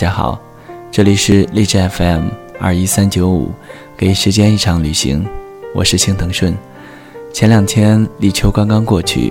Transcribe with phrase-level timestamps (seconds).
[0.00, 0.40] 大家好，
[0.90, 2.28] 这里是荔枝 FM
[2.58, 3.52] 二一三九五，
[3.98, 5.28] 给时间一场旅行，
[5.74, 6.56] 我是青藤顺。
[7.34, 9.30] 前两天立秋刚刚过去，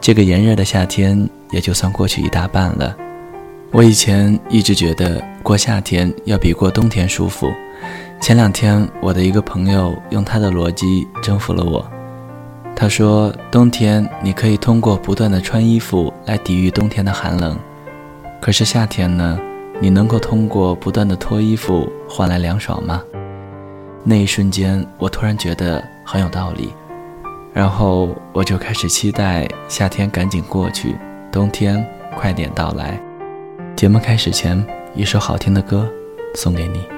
[0.00, 2.96] 这个炎热的夏天也就算过去一大半了。
[3.70, 7.48] 我以前一直觉得过夏天要比过冬天舒服。
[8.20, 11.88] 前两天我的一个朋友用他的逻辑征服了我。
[12.74, 17.56] 他说，冬天你可以通过不断的穿衣服来抵御冬天的寒冷，
[18.40, 19.38] 可是夏天呢？
[19.80, 23.02] 你能够通过不断的脱衣服换来凉爽吗？
[24.02, 26.72] 那一瞬间，我突然觉得很有道理，
[27.52, 30.96] 然后我就开始期待夏天赶紧过去，
[31.30, 31.86] 冬天
[32.16, 33.00] 快点到来。
[33.76, 35.88] 节目开始前，一首好听的歌
[36.34, 36.97] 送给你。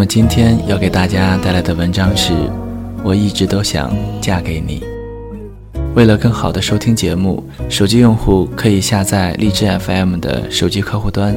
[0.00, 2.32] 么今天要给大家带来的文章是：
[3.04, 4.82] 我一直都想嫁给你。
[5.94, 11.36] 为了更好的收听节目，手机用户可以下载荔枝 FM 的手机客户端，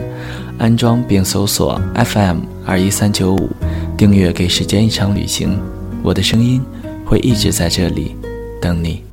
[0.57, 3.49] 安装并搜索 FM 二一三九五，
[3.97, 5.49] 订阅《给时间一场旅行》，
[6.01, 6.61] 我的声音
[7.05, 8.15] 会一直在这里
[8.61, 9.03] 等你。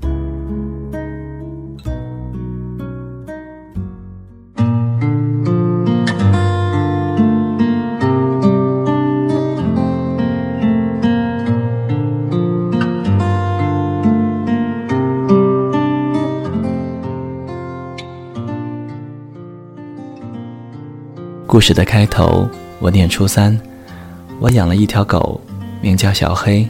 [21.50, 22.48] 故事的开头，
[22.78, 23.58] 我念初三，
[24.38, 25.40] 我养了一条狗，
[25.80, 26.64] 名叫小黑。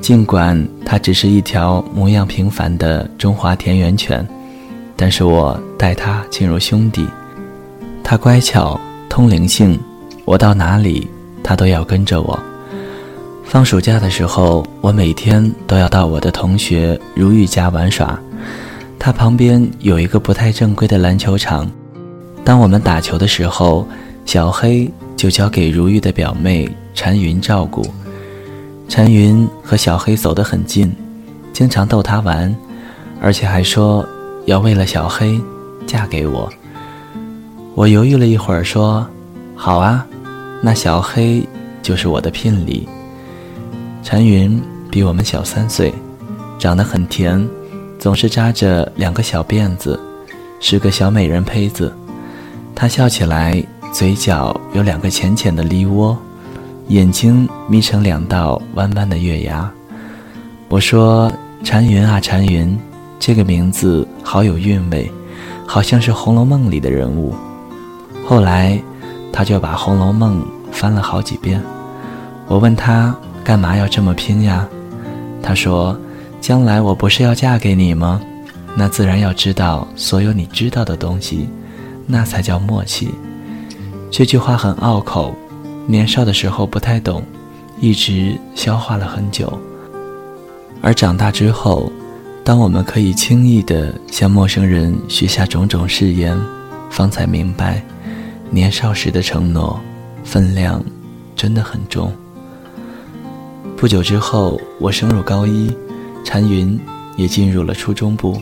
[0.00, 4.24] 尽管它只是一条模样平凡的中华田园犬，
[4.94, 7.04] 但是我待它亲如兄弟。
[8.04, 9.76] 它乖巧，通灵性，
[10.24, 11.08] 我到哪里，
[11.42, 12.38] 它都要跟着我。
[13.42, 18.16] 放暑假的时候，我每天都要到我的同学如玉家玩耍。
[18.96, 21.68] 他旁边有一个不太正规的篮球场，
[22.44, 23.84] 当我们打球的时候。
[24.24, 27.86] 小黑就交给如玉的表妹禅云照顾。
[28.88, 30.94] 禅云和小黑走得很近，
[31.52, 32.54] 经常逗她玩，
[33.20, 34.06] 而且还说
[34.46, 35.40] 要为了小黑
[35.86, 36.50] 嫁给我。
[37.74, 39.06] 我犹豫了一会儿，说
[39.56, 40.06] ：“好啊，
[40.60, 41.42] 那小黑
[41.82, 42.88] 就是我的聘礼。”
[44.02, 44.60] 禅云
[44.90, 45.92] 比我们小三岁，
[46.58, 47.48] 长得很甜，
[47.98, 49.98] 总是扎着两个小辫子，
[50.60, 51.92] 是个小美人胚子。
[52.74, 53.64] 她笑起来。
[53.94, 56.18] 嘴角有两个浅浅的梨窝，
[56.88, 59.70] 眼睛眯成两道弯弯的月牙。
[60.68, 61.30] 我说
[61.62, 62.76] ：“禅云啊，禅云，
[63.20, 65.08] 这个名字好有韵味，
[65.64, 67.36] 好像是《红楼梦》里的人物。”
[68.26, 68.76] 后来，
[69.32, 70.42] 他就把《红楼梦》
[70.72, 71.62] 翻了好几遍。
[72.48, 73.14] 我问他
[73.44, 74.68] 干嘛要这么拼呀？
[75.40, 75.96] 他说
[76.42, 78.20] ：“将来我不是要嫁给你吗？
[78.76, 81.48] 那自然要知道所有你知道的东西，
[82.08, 83.08] 那才叫默契。”
[84.10, 85.34] 这句话很拗口，
[85.86, 87.22] 年少的时候不太懂，
[87.80, 89.52] 一直消化了很久。
[90.80, 91.90] 而长大之后，
[92.44, 96.38] 当我们可以轻易地向陌生人许下种种誓言，
[96.90, 97.82] 方才明白，
[98.50, 99.80] 年少时的承诺
[100.22, 100.82] 分量
[101.34, 102.12] 真的很重。
[103.76, 105.74] 不久之后，我升入高一，
[106.24, 106.78] 禅云
[107.16, 108.40] 也进入了初中部。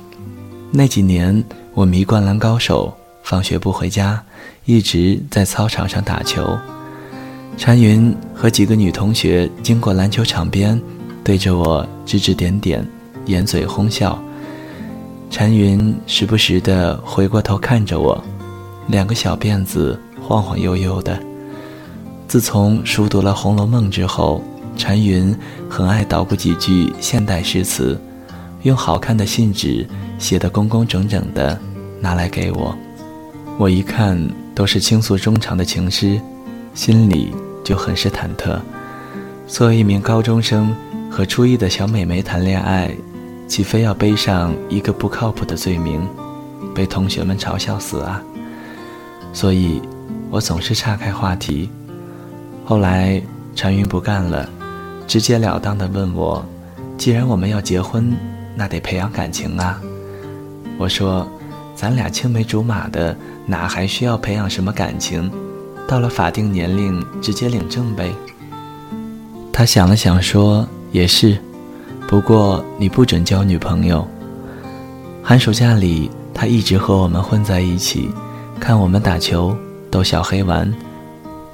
[0.71, 1.43] 那几年，
[1.75, 2.95] 我迷《灌篮高手》。
[3.33, 4.23] 放学不回家，
[4.67, 6.55] 一直在操场上打球。
[7.57, 10.79] 禅云和几个女同学经过篮球场边，
[11.25, 12.87] 对着我指指点点，
[13.25, 14.23] 掩嘴哄笑。
[15.31, 18.23] 禅云时不时地回过头看着我，
[18.89, 21.19] 两个小辫子晃晃悠悠的。
[22.29, 24.45] 自从熟读了《红楼梦》之后，
[24.77, 25.35] 禅云
[25.71, 27.99] 很爱捣鼓几句现代诗词，
[28.65, 31.59] 用好看的信纸写得工工整整的，
[31.99, 32.77] 拿来给我。
[33.59, 34.19] 我一看
[34.55, 36.21] 都是倾诉衷肠的情诗，
[36.75, 37.33] 心里
[37.63, 38.59] 就很是忐忑。
[39.47, 40.75] 作为一名高中生，
[41.11, 42.91] 和初一的小美眉谈恋爱，
[43.47, 46.01] 岂非要背上一个不靠谱的罪名，
[46.75, 48.21] 被同学们嘲笑死啊？
[49.33, 49.81] 所以，
[50.31, 51.71] 我总是岔开话题。
[52.65, 53.23] 后来，
[53.55, 54.49] 禅云不干了，
[55.07, 56.45] 直截了当地问我
[56.97, 58.13] ：“既然我们要结婚，
[58.57, 59.81] 那得培养感情啊。”
[60.79, 61.29] 我说
[61.77, 63.15] ：“咱俩青梅竹马的。”
[63.47, 65.31] 哪还需要培养什么感情？
[65.89, 68.11] 到了法定年龄，直接领证呗。
[69.53, 71.37] 他想了想说：“也是，
[72.09, 74.07] 不过你不准交女朋友。”
[75.23, 78.11] 寒暑假里，他一直和我们混在一起，
[78.59, 79.55] 看我们打球，
[79.91, 80.73] 逗小黑玩，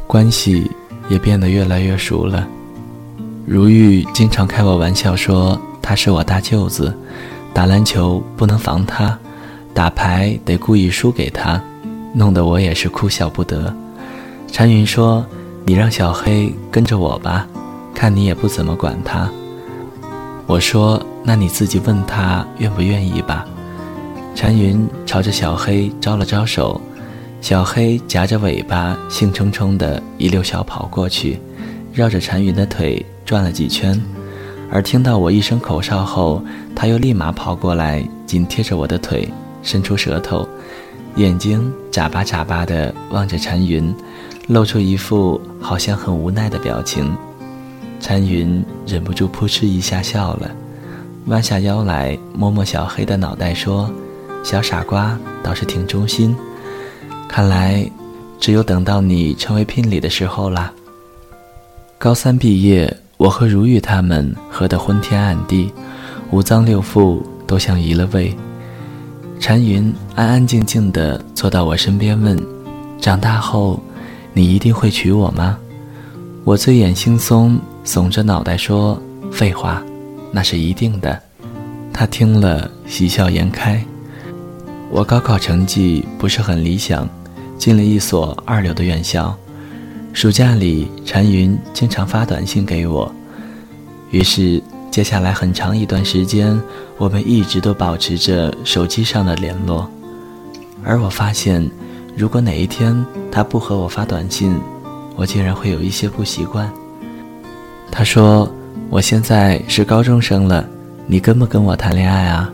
[0.06, 0.70] 关系
[1.08, 2.46] 也变得越来越熟了。
[3.44, 6.94] 如玉经常开我玩笑说：“他是我大舅子，
[7.52, 9.18] 打篮球不能防他，
[9.74, 11.60] 打牌得故意输给他。”
[12.12, 13.74] 弄得我也是哭笑不得。
[14.50, 15.24] 禅云说
[15.66, 17.46] ：“你让小黑跟着我吧，
[17.94, 19.28] 看你也不怎么管他。”
[20.46, 23.44] 我说：“那你自己问他愿不愿意吧。”
[24.34, 26.80] 禅云朝着小黑招了招手，
[27.40, 31.38] 小黑夹着尾巴，兴冲冲地一溜小跑过去，
[31.92, 34.00] 绕着禅云的腿转了几圈。
[34.70, 36.42] 而听到我一声口哨后，
[36.74, 39.28] 他又立马跑过来，紧贴着我的腿，
[39.62, 40.48] 伸出舌头。
[41.18, 43.92] 眼睛眨巴眨巴地望着禅云，
[44.46, 47.12] 露出一副好像很无奈的表情。
[47.98, 50.48] 禅云忍不住扑哧一下笑了，
[51.26, 53.90] 弯下腰来摸摸小黑的脑袋，说
[54.44, 56.36] ：“小傻瓜倒是挺忠心，
[57.28, 57.84] 看来
[58.38, 60.72] 只有等到你成为聘礼的时候啦。”
[61.98, 65.72] 高三毕业，我和如玉他们喝得昏天暗地，
[66.30, 68.32] 五脏六腑都像移了位。
[69.40, 72.36] 禅云安安静静地坐到我身边，问
[73.00, 73.80] ：“长大后，
[74.32, 75.56] 你一定会娶我吗？”
[76.44, 79.82] 我醉眼惺忪，耸着脑袋说：“废话，
[80.32, 81.18] 那是一定的。”
[81.94, 83.82] 他听了，喜笑颜开。
[84.90, 87.08] 我高考成绩不是很理想，
[87.56, 89.36] 进了一所二流的院校。
[90.12, 93.10] 暑假里，禅云经常发短信给我，
[94.10, 96.60] 于是接下来很长一段时间，
[96.96, 99.88] 我们一直都保持着手机上的联络。
[100.82, 101.70] 而我发现，
[102.16, 104.58] 如果哪一天他不和我发短信，
[105.14, 106.68] 我竟然会有一些不习惯。
[107.92, 108.50] 他说
[108.90, 110.66] ：“我现在是高中生了，
[111.06, 112.52] 你跟不跟我谈恋爱啊？”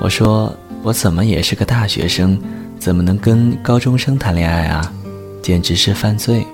[0.00, 2.38] 我说：“我怎么也是个大学生，
[2.78, 4.92] 怎么能跟高中生谈恋爱啊？
[5.40, 6.44] 简直是犯罪。”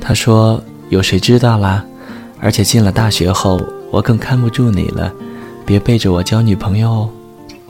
[0.00, 1.84] 他说：“有谁知道啦？
[2.40, 3.58] 而且进了大学后，
[3.94, 5.12] 我更看不住你了，
[5.64, 7.10] 别背着我交女朋友哦。”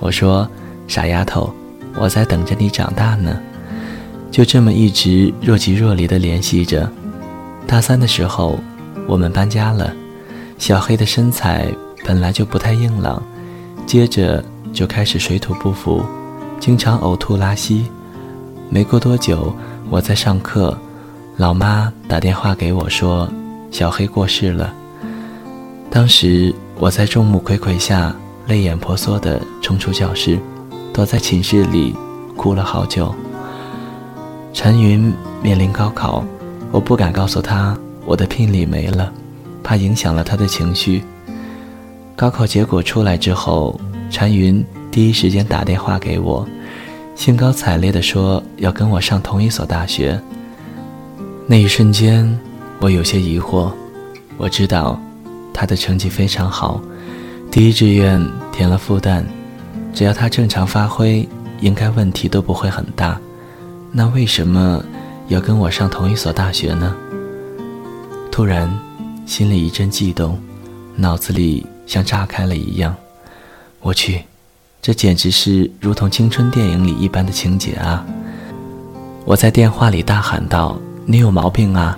[0.01, 0.49] 我说
[0.89, 1.53] ：“傻丫头，
[1.97, 3.39] 我在等着你长大呢。”
[4.33, 6.91] 就这么一直若即若离地联系着。
[7.67, 8.59] 大三的时候，
[9.07, 9.93] 我们搬家了。
[10.57, 11.71] 小黑的身材
[12.07, 13.23] 本来就不太硬朗，
[13.85, 16.03] 接着就开始水土不服，
[16.59, 17.85] 经常呕吐拉稀。
[18.71, 19.55] 没过多久，
[19.91, 20.75] 我在上课，
[21.37, 23.29] 老妈打电话给我说，
[23.71, 24.73] 小黑过世了。
[25.95, 28.13] 当时我在众目睽睽下
[28.49, 30.37] 泪眼婆娑地冲出教室，
[30.93, 31.95] 躲在寝室里
[32.37, 33.15] 哭了好久。
[34.53, 36.25] 陈云面临高考，
[36.73, 39.13] 我不敢告诉他我的聘礼没了，
[39.63, 41.01] 怕影响了他的情绪。
[42.17, 46.45] 高考结果出来之后，陈云第一时间打电话给我，
[47.15, 50.21] 兴高采烈地说要跟我上同一所大学。
[51.47, 52.37] 那一瞬间，
[52.81, 53.71] 我有些疑惑。
[54.37, 55.01] 我知道
[55.55, 56.83] 他的成绩非常好，
[57.51, 58.21] 第一志愿
[58.53, 59.23] 填了复旦，
[59.95, 61.27] 只要他正常发挥，
[61.61, 63.19] 应该问题都不会很大。
[63.93, 64.85] 那为什么
[65.29, 66.95] 要跟我上同一所大学呢？
[68.33, 68.69] 突然，
[69.25, 70.37] 心里一阵悸动，
[70.97, 72.93] 脑子里像炸开了一样。
[73.81, 74.25] 我去，
[74.83, 78.05] 这简直是如同青春电影里一般的情节啊！
[79.25, 81.97] 我在电话里大喊道：“你有毛病啊！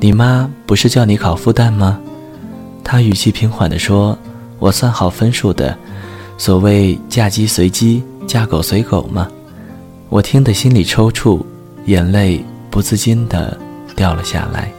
[0.00, 2.00] 你妈不是叫你考复旦吗？”
[2.88, 4.16] 他语气平缓地说
[4.60, 5.76] ：“我算好分数的，
[6.38, 9.28] 所谓嫁鸡随鸡，嫁狗随狗嘛。”
[10.08, 11.44] 我听得心里抽搐，
[11.86, 13.58] 眼泪不自禁地
[13.96, 14.70] 掉了下来。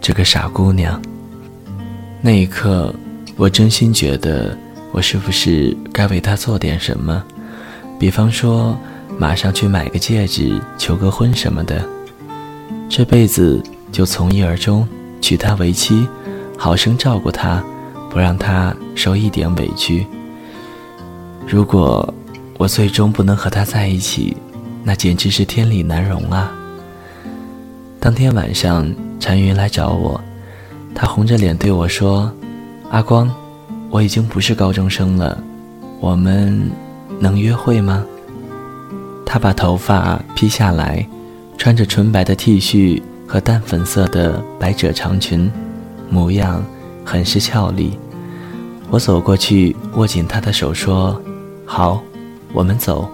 [0.00, 1.00] 这个傻姑娘。
[2.22, 2.92] 那一刻，
[3.36, 4.56] 我真心觉得，
[4.90, 7.22] 我是不是该为她做点什么？
[8.00, 8.74] 比方说，
[9.18, 11.86] 马上去买个戒指，求个婚什么的。
[12.88, 14.88] 这辈子就从一而终，
[15.20, 16.08] 娶她为妻，
[16.64, 17.62] 好生照顾她，
[18.08, 20.06] 不让她受一点委屈。
[21.46, 22.12] 如果。
[22.56, 24.36] 我最终不能和他在一起，
[24.84, 26.52] 那简直是天理难容啊！
[27.98, 30.18] 当天晚上，禅云来找我，
[30.94, 32.32] 他红着脸对我说
[32.90, 33.28] ：“阿光，
[33.90, 35.36] 我已经不是高中生了，
[36.00, 36.70] 我们
[37.18, 38.04] 能约会吗？”
[39.26, 41.04] 他把头发披下来，
[41.58, 45.50] 穿着纯白的 T 恤和淡粉色的百褶长裙，
[46.14, 46.64] 模样
[47.04, 47.98] 很是俏丽。
[48.88, 51.20] 我走过去，握紧她的手说
[51.66, 52.00] ：“好。”
[52.54, 53.10] 我们走，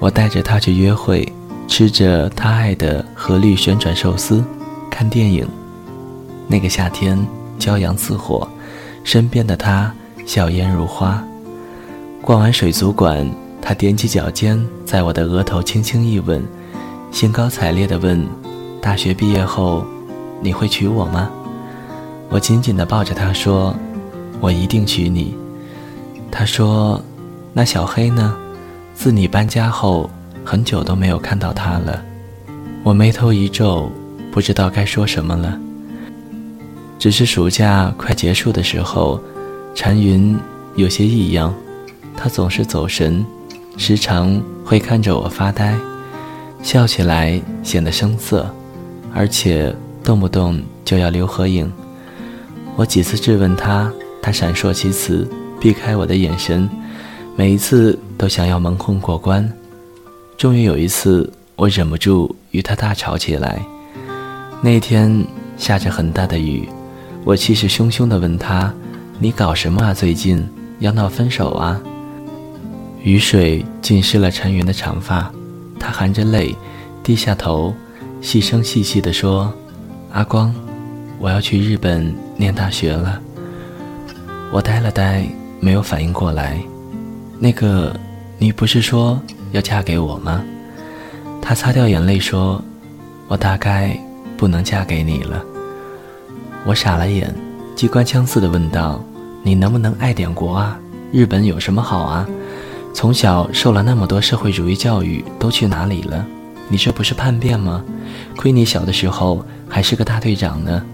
[0.00, 1.32] 我带着她去约会，
[1.68, 4.44] 吃着她爱的和绿旋转寿司，
[4.90, 5.46] 看电影。
[6.48, 7.16] 那个夏天，
[7.60, 8.48] 骄阳似火，
[9.04, 9.94] 身边的她
[10.26, 11.22] 笑颜如花。
[12.20, 13.24] 逛完水族馆，
[13.60, 16.42] 她踮起脚尖，在我的额头轻轻一吻，
[17.12, 18.26] 兴高采烈地问
[18.82, 19.86] ：“大学毕业后，
[20.40, 21.30] 你会娶我吗？”
[22.32, 23.76] 我紧紧地抱着他说
[24.40, 25.36] ：“我一定娶你。”
[26.32, 27.00] 他说。
[27.54, 28.34] 那小黑呢？
[28.94, 30.08] 自你搬家后，
[30.42, 32.02] 很久都没有看到他了。
[32.82, 33.92] 我眉头一皱，
[34.30, 35.60] 不知道该说什么了。
[36.98, 39.20] 只是暑假快结束的时候，
[39.74, 40.34] 禅云
[40.74, 41.54] 有些异样，
[42.16, 43.22] 他总是走神，
[43.76, 45.76] 时常会看着我发呆，
[46.62, 48.50] 笑起来显得生涩，
[49.14, 51.70] 而且动不动就要留合影。
[52.76, 55.28] 我几次质问他，他闪烁其词，
[55.60, 56.68] 避开我的眼神。
[57.36, 59.50] 每一次都想要蒙混过关，
[60.36, 63.60] 终于有一次，我忍不住与他大吵起来。
[64.62, 65.24] 那天
[65.56, 66.68] 下着很大的雨，
[67.24, 68.72] 我气势汹汹地问他
[69.18, 69.94] ：“你搞什么啊？
[69.94, 70.46] 最近
[70.78, 71.80] 要闹分手啊？”
[73.02, 75.30] 雨水浸湿了陈云的长发，
[75.78, 76.54] 他含着泪，
[77.02, 77.74] 低下头，
[78.20, 79.52] 细声细细地说
[80.12, 80.54] ：“阿光，
[81.22, 83.20] 我要去日本念大学了。
[84.50, 85.24] 我呆了呆，
[85.60, 86.60] 没有反应过来。
[87.38, 87.94] 那个，
[88.38, 90.42] 你不是说要嫁给我吗？
[91.40, 92.60] 他擦掉眼泪说
[93.28, 93.96] ：“我大概
[94.36, 95.40] 不能嫁给你了。”
[96.66, 97.32] 我傻了眼，
[97.76, 99.00] 机关枪似的问道
[99.44, 100.76] ：“你能不能爱点国啊？
[101.12, 102.26] 日本有什么好啊？
[102.92, 106.26] 从小受了那么多社会主义教育，都去哪里了？
[106.68, 107.84] 你这不是叛变吗？
[108.36, 110.84] 亏你小的时候还是个大队长呢。”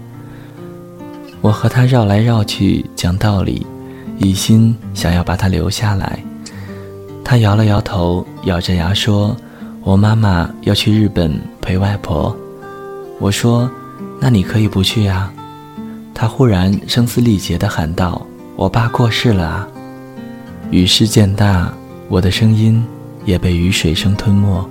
[1.41, 3.65] 我和他绕来绕去讲道理，
[4.17, 6.19] 一心想要把他留下来。
[7.23, 9.35] 他摇了摇头，咬着牙说
[9.83, 12.35] ：“我妈妈要去日本陪外婆。”
[13.19, 13.69] 我说
[14.19, 15.31] ：“那你可以不去啊。”
[16.13, 18.21] 他忽然声嘶力竭地喊道
[18.57, 19.67] ：“我爸过世了啊！”
[20.71, 21.71] 雨势渐大，
[22.09, 22.83] 我的声音
[23.23, 24.69] 也被雨水声吞没。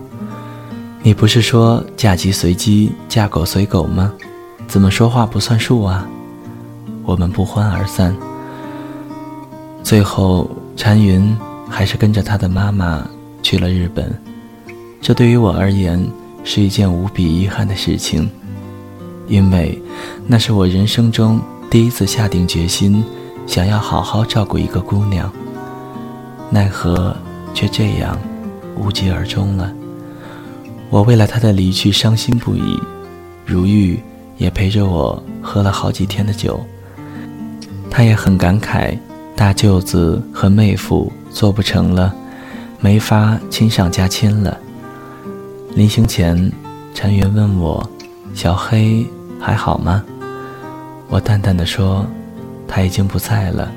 [1.02, 4.12] 你不是说嫁鸡随鸡，嫁狗随狗吗？
[4.66, 6.06] 怎么说话不算数啊？
[7.08, 8.14] 我们不欢而散。
[9.82, 10.46] 最后，
[10.76, 11.34] 禅云
[11.66, 13.08] 还是跟着他的妈妈
[13.42, 14.14] 去了日本。
[15.00, 16.06] 这对于我而言
[16.44, 18.30] 是一件无比遗憾的事情，
[19.26, 19.80] 因为
[20.26, 21.40] 那是我人生中
[21.70, 23.02] 第一次下定决心
[23.46, 25.32] 想要好好照顾一个姑娘。
[26.50, 27.16] 奈何
[27.54, 28.18] 却这样
[28.76, 29.72] 无疾而终了。
[30.90, 32.78] 我为了她的离去伤心不已，
[33.46, 33.98] 如玉
[34.36, 36.60] 也陪着我喝了好几天的酒。
[37.98, 38.96] 他也很感慨，
[39.34, 42.14] 大舅子和妹夫做不成了，
[42.78, 44.56] 没法亲上加亲了。
[45.74, 46.52] 临行前，
[46.94, 47.84] 陈云问我
[48.34, 49.04] ：“小黑
[49.40, 50.04] 还好吗？”
[51.10, 52.06] 我淡淡的说
[52.68, 53.68] ：“他已经不在了。”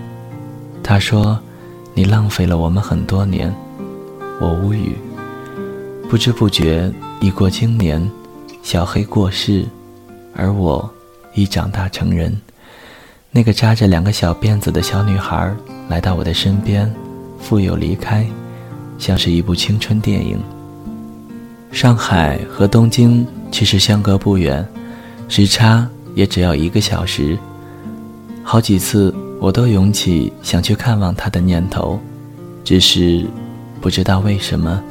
[0.83, 1.39] 他说
[1.95, 3.51] ：“你浪费了我们很多年。”
[4.39, 4.95] 我无语。
[6.07, 8.07] 不知不觉已过经年，
[8.61, 9.65] 小黑过世，
[10.35, 10.87] 而我
[11.33, 12.39] 已长大成人。
[13.33, 15.55] 那个扎着两个小辫子的小女孩
[15.87, 16.93] 来到我的身边，
[17.39, 18.25] 复又离开，
[18.97, 20.37] 像是一部青春电影。
[21.71, 24.67] 上海和东京其实相隔不远，
[25.29, 27.37] 时差也只要一个小时。
[28.43, 31.97] 好几次我都涌起想去看望她的念头，
[32.65, 33.25] 只是
[33.79, 34.83] 不知道为什么，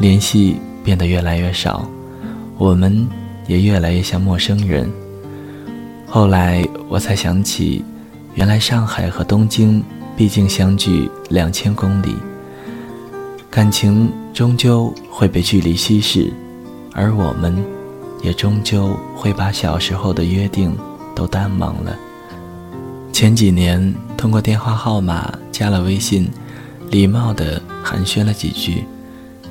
[0.00, 1.88] 联系变得越来越少，
[2.56, 3.08] 我们
[3.46, 4.90] 也越来越像陌生人。
[6.10, 7.84] 后来我才想起，
[8.34, 9.84] 原来上海和东京
[10.16, 12.16] 毕竟相距两千公里，
[13.50, 16.32] 感情终究会被距离稀释，
[16.94, 17.62] 而我们，
[18.22, 20.74] 也终究会把小时候的约定
[21.14, 21.94] 都淡忘了。
[23.12, 26.26] 前几年通过电话号码加了微信，
[26.90, 28.82] 礼貌地寒暄了几句，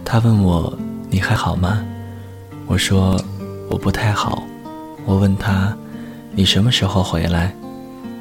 [0.04, 0.76] 他问我
[1.12, 1.86] 你还好吗？
[2.65, 3.15] 我说
[3.70, 4.41] 我不太好。
[5.06, 5.78] 我问他。
[6.38, 7.52] 你什么时候回来？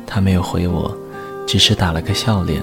[0.06, 0.90] 他没有回我，
[1.46, 2.62] 只是打了个笑脸。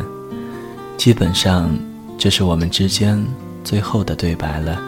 [0.97, 1.69] 基本上，
[2.17, 3.23] 这是我们之间
[3.63, 4.81] 最后的对白了。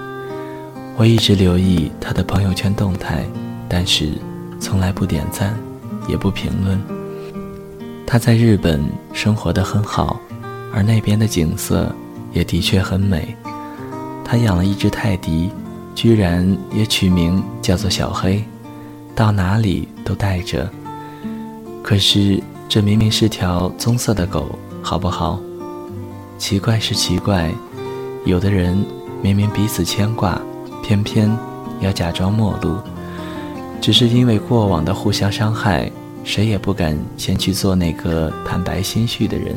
[0.97, 3.23] 我一直留意他的朋友圈动态，
[3.69, 4.13] 但是
[4.59, 5.55] 从来不点赞，
[6.07, 6.81] 也不评论。
[8.07, 10.19] 他在日本生活的很好，
[10.73, 11.95] 而那边的景色
[12.33, 13.37] 也的确很美。
[14.23, 15.51] 他养了一只泰迪，
[15.93, 18.43] 居然也取名叫做小黑。
[19.15, 20.69] 到哪里都带着，
[21.81, 25.39] 可是这明明是条棕色的狗，好不好？
[26.37, 27.49] 奇怪是奇怪，
[28.25, 28.77] 有的人
[29.21, 30.39] 明明彼此牵挂，
[30.83, 31.31] 偏偏
[31.79, 32.75] 要假装陌路，
[33.79, 35.89] 只是因为过往的互相伤害，
[36.25, 39.55] 谁也不敢先去做那个坦白心绪的人。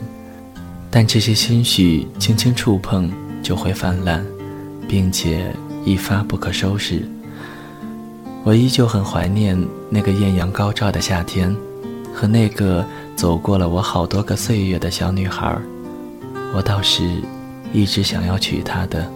[0.88, 3.10] 但这些心绪轻轻触碰
[3.42, 4.24] 就会泛滥，
[4.88, 5.52] 并且
[5.84, 7.06] 一发不可收拾。
[8.48, 11.54] 我依旧很怀念那个艳阳高照的夏天，
[12.14, 12.82] 和那个
[13.14, 15.54] 走过了我好多个岁月的小女孩。
[16.54, 17.04] 我倒是
[17.74, 19.06] 一直想要娶她的。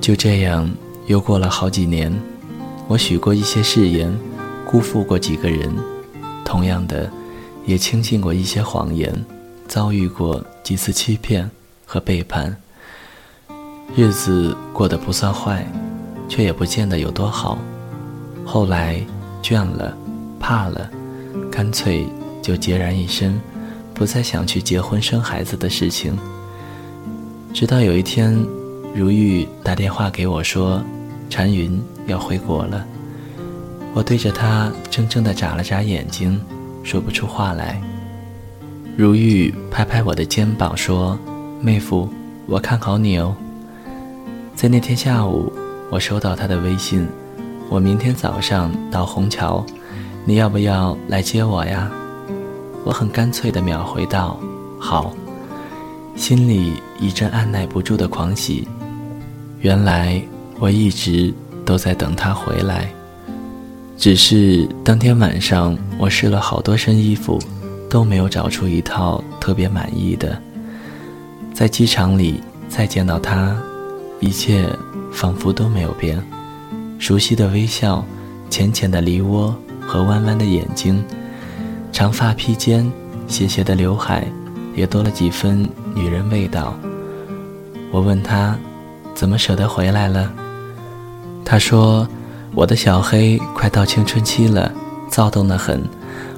[0.00, 0.68] 就这样，
[1.06, 2.12] 又过了好几年。
[2.88, 4.12] 我许过一些誓言，
[4.66, 5.72] 辜负过几个人，
[6.44, 7.08] 同样的，
[7.64, 9.24] 也轻信过一些谎言，
[9.68, 11.48] 遭遇过几次欺骗
[11.86, 12.56] 和背叛。
[13.94, 15.64] 日子过得不算坏。
[16.28, 17.58] 却也不见得有多好。
[18.44, 19.00] 后来
[19.42, 19.96] 倦了，
[20.38, 20.88] 怕了，
[21.50, 22.06] 干脆
[22.42, 23.40] 就孑然一身，
[23.92, 26.16] 不再想去结婚生孩子的事情。
[27.52, 28.34] 直到有一天，
[28.94, 30.82] 如玉打电话给我说，
[31.28, 32.84] 禅云要回国了。
[33.94, 36.40] 我对着他怔怔地眨了眨眼睛，
[36.84, 37.80] 说不出话来。
[38.96, 41.18] 如玉拍拍我的肩膀说
[41.60, 42.08] ：“妹夫，
[42.46, 43.34] 我看好你哦。”
[44.54, 45.52] 在那天下午。
[45.90, 47.08] 我收到他的微信，
[47.70, 49.64] 我明天早上到虹桥，
[50.24, 51.90] 你要不要来接我呀？”
[52.84, 54.38] 我很干脆地秒回道
[54.78, 55.12] ：“好。”
[56.14, 58.66] 心里一阵按耐不住的狂喜。
[59.60, 60.20] 原来
[60.58, 61.32] 我一直
[61.64, 62.90] 都在等他回来，
[63.96, 67.38] 只是当天晚上我试了好多身衣服，
[67.88, 70.36] 都没有找出一套特别满意的。
[71.54, 73.56] 在机场里再见到他，
[74.18, 74.68] 一切
[75.18, 76.22] 仿佛都没有变，
[77.00, 78.04] 熟悉的微笑，
[78.48, 81.02] 浅浅的梨涡和弯弯的眼睛，
[81.90, 82.88] 长发披肩，
[83.26, 84.24] 斜斜的刘海，
[84.76, 86.72] 也多了几分女人味道。
[87.90, 88.56] 我问他。
[89.12, 90.32] 怎么舍得回来了？
[91.44, 92.06] 他说
[92.54, 94.72] ：“我的小黑快到青春期了，
[95.10, 95.82] 躁动得很。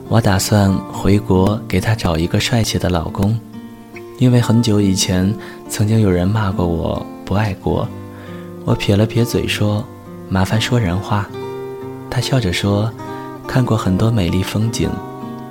[0.08, 3.38] 我打算回国给他找一个帅气的老公，
[4.18, 5.30] 因为很久以前
[5.68, 7.86] 曾经有人骂过我不爱国。”
[8.64, 9.84] 我撇了撇嘴说
[10.28, 11.28] ：“麻烦说人话。”
[12.10, 12.92] 他笑着说
[13.46, 14.90] ：“看过很多美丽风景，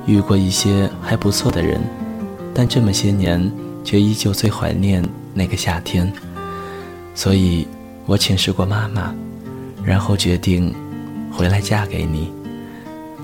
[0.05, 1.81] 遇过一些还不错的人，
[2.53, 3.51] 但这么些年
[3.83, 6.11] 却依旧最怀念那个夏天。”
[7.15, 7.67] 所以，
[8.05, 9.13] 我请示过妈妈，
[9.83, 10.73] 然后决定
[11.31, 12.31] 回来嫁给你。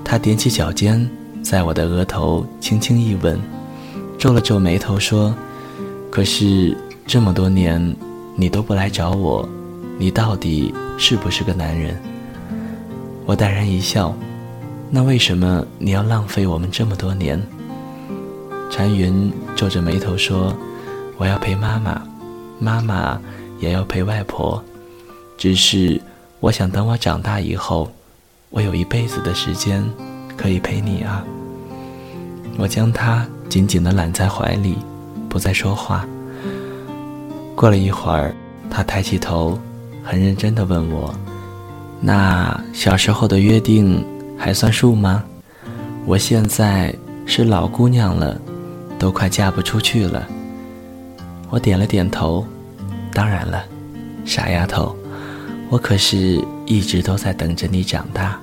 [0.04, 1.08] 她踮起脚尖，
[1.42, 3.40] 在我的额头轻轻一吻，
[4.18, 5.34] 皱了皱眉头说
[6.10, 7.96] ：“可是这么多年，
[8.34, 9.48] 你都不来找我，
[9.98, 12.00] 你到底是不是个男人？”
[13.26, 14.14] 我淡然一笑
[14.90, 17.40] ：“那为什么你要浪费我们这么多年？”
[18.70, 20.54] 禅云皱着眉头说
[21.18, 22.02] ：“我要陪妈妈，
[22.58, 23.20] 妈妈。”
[23.58, 24.62] 也要陪外婆，
[25.38, 25.98] 只是
[26.40, 27.90] 我想等我长大以后，
[28.50, 29.82] 我有一辈子的时间
[30.36, 31.24] 可以陪你啊。
[32.58, 34.76] 我将她紧紧地揽在怀里，
[35.26, 36.06] 不再说话。
[37.54, 38.36] 过了一会儿，
[38.68, 39.58] 她抬起头，
[40.08, 41.12] 很认真地问我
[42.00, 44.06] ：“那小时候的约定
[44.38, 45.24] 还算数吗？
[46.06, 46.94] 我现在
[47.26, 48.40] 是老姑娘了，
[49.00, 50.24] 都快嫁不出去了。”
[51.50, 52.46] 我点了点头。
[53.12, 53.64] 当然了，
[54.24, 54.94] 傻丫头，
[55.70, 58.38] 我可是一直都在等着你长大。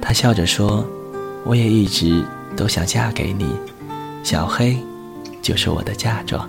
[0.00, 0.86] 她笑着说
[1.44, 2.22] ：“我也一直
[2.54, 3.46] 都想嫁给你，
[4.22, 4.78] 小黑，
[5.42, 6.48] 就是我的嫁妆。”